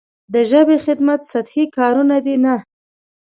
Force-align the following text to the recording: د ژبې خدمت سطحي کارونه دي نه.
د 0.33 0.35
ژبې 0.49 0.77
خدمت 0.85 1.21
سطحي 1.31 1.65
کارونه 1.77 2.17
دي 2.25 2.35
نه. 2.45 2.55